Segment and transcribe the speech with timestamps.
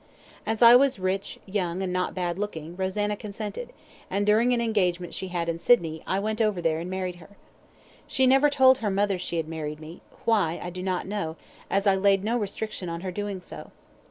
[0.47, 3.71] As I was rich, young, and not bad looking, Rosanna consented,
[4.09, 7.29] and, during an engagement she had in Sydney, I went over there and married her.
[8.07, 11.35] She never told her mother she had married me, why, I do not know,
[11.69, 13.69] as I laid no restriction on her doing so.